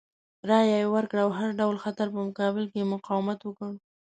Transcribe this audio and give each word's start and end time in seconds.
رایه 0.49 0.77
یې 0.83 0.87
ورکړه 0.95 1.21
او 1.25 1.31
د 1.33 1.35
هر 1.39 1.49
ډول 1.59 1.75
خطر 1.83 2.07
په 2.15 2.19
مقابل 2.27 2.65
کې 2.71 2.77
یې 2.81 2.89
مقاومت 2.93 3.39
وکړ. 3.43 3.71